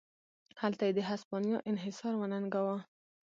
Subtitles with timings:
[0.61, 2.77] هلته یې د هسپانیا انحصار وننګاوه.